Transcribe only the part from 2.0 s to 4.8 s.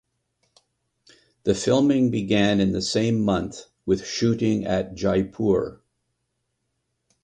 began in the same month with shooting